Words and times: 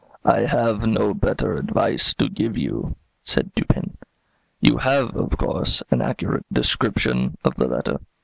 "I 0.25 0.45
have 0.47 0.81
no 0.87 1.13
better 1.13 1.53
advice 1.55 2.15
to 2.15 2.27
give 2.27 2.57
you," 2.57 2.95
said 3.23 3.53
Dupin. 3.53 3.99
"You 4.59 4.77
have, 4.77 5.15
of 5.15 5.37
course, 5.37 5.83
an 5.91 6.01
accurate 6.01 6.47
description 6.51 7.37
of 7.45 7.53
the 7.53 7.67
letter?" 7.67 7.99